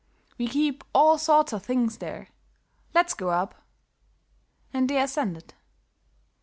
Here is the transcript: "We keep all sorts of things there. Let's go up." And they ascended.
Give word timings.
"We 0.39 0.47
keep 0.47 0.83
all 0.95 1.19
sorts 1.19 1.53
of 1.53 1.63
things 1.63 1.99
there. 1.99 2.29
Let's 2.95 3.13
go 3.13 3.29
up." 3.29 3.53
And 4.73 4.89
they 4.89 4.99
ascended. 4.99 5.53